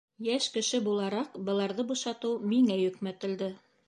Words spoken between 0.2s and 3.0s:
Йәш кеше булараҡ, быларҙы бушатыу миңә